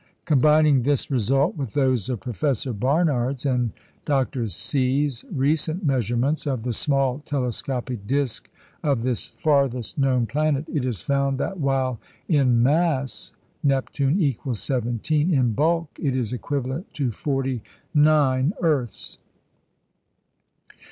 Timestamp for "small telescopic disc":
6.73-8.49